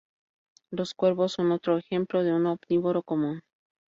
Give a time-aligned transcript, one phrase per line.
[0.71, 3.41] Los cuervos son otro ejemplo de un omnívoro común.